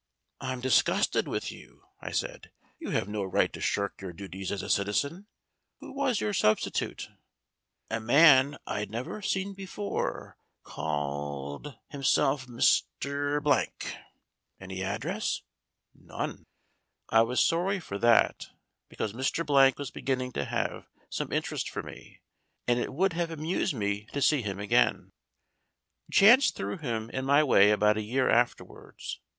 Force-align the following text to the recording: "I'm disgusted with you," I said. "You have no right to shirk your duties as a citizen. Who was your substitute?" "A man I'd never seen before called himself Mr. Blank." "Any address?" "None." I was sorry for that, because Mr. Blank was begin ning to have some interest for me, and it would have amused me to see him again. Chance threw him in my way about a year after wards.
"I'm 0.39 0.61
disgusted 0.61 1.27
with 1.27 1.51
you," 1.51 1.83
I 1.99 2.09
said. 2.09 2.49
"You 2.79 2.89
have 2.89 3.07
no 3.07 3.21
right 3.21 3.53
to 3.53 3.61
shirk 3.61 4.01
your 4.01 4.13
duties 4.13 4.51
as 4.51 4.63
a 4.63 4.67
citizen. 4.71 5.27
Who 5.79 5.91
was 5.93 6.19
your 6.19 6.33
substitute?" 6.33 7.09
"A 7.91 7.99
man 7.99 8.57
I'd 8.65 8.89
never 8.89 9.21
seen 9.21 9.53
before 9.53 10.39
called 10.63 11.75
himself 11.89 12.47
Mr. 12.47 13.43
Blank." 13.43 13.95
"Any 14.59 14.83
address?" 14.83 15.43
"None." 15.93 16.47
I 17.09 17.21
was 17.21 17.45
sorry 17.45 17.79
for 17.79 17.99
that, 17.99 18.47
because 18.89 19.13
Mr. 19.13 19.45
Blank 19.45 19.77
was 19.77 19.91
begin 19.91 20.17
ning 20.17 20.31
to 20.31 20.45
have 20.45 20.87
some 21.11 21.31
interest 21.31 21.69
for 21.69 21.83
me, 21.83 22.21
and 22.67 22.79
it 22.79 22.91
would 22.91 23.13
have 23.13 23.29
amused 23.29 23.75
me 23.75 24.05
to 24.13 24.21
see 24.23 24.41
him 24.41 24.57
again. 24.59 25.11
Chance 26.11 26.49
threw 26.49 26.77
him 26.79 27.11
in 27.11 27.23
my 27.23 27.43
way 27.43 27.69
about 27.69 27.97
a 27.97 28.01
year 28.01 28.27
after 28.31 28.63
wards. 28.65 29.19